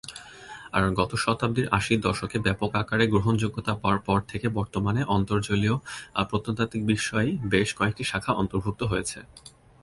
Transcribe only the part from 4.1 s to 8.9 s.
থেকে বর্তমানে অন্তর্জলীয় প্রত্নতাত্ত্বিক বিষয়েই বেশ কয়েকটি শাখা অন্তর্ভুক্ত